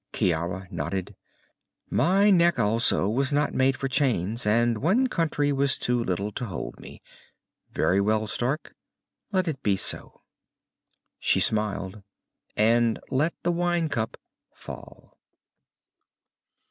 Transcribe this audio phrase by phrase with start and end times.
[0.13, 1.15] Ciara nodded.
[1.91, 6.45] "My neck, also, was not made for chains, and one country was too little to
[6.45, 7.03] hold me.
[7.71, 8.73] Very well, Stark.
[9.31, 10.21] Let it be so."
[11.19, 12.01] She smiled,
[12.57, 14.17] and let the wine cup
[14.55, 15.19] fall.